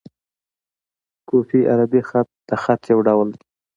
[1.27, 3.41] کوفي عربي خط؛ د خط یو ډول دﺉ.